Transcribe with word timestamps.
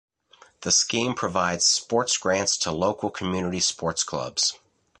The 0.61 0.71
scheme 0.71 1.13
provides 1.13 1.63
sports 1.63 2.17
grants 2.17 2.57
to 2.57 2.71
local 2.71 3.11
community 3.11 3.59
sports 3.59 4.03
clubs. 4.03 4.57